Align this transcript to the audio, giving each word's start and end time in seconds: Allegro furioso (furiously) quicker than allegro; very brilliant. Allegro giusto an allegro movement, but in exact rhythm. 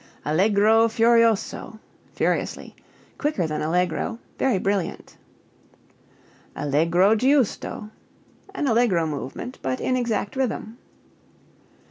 Allegro 0.25 0.87
furioso 0.87 1.77
(furiously) 2.13 2.75
quicker 3.19 3.45
than 3.45 3.61
allegro; 3.61 4.17
very 4.39 4.57
brilliant. 4.57 5.15
Allegro 6.55 7.13
giusto 7.15 7.91
an 8.55 8.67
allegro 8.67 9.05
movement, 9.05 9.59
but 9.61 9.79
in 9.79 9.95
exact 9.95 10.35
rhythm. 10.35 10.79